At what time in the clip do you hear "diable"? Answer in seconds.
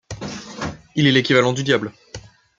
1.63-1.91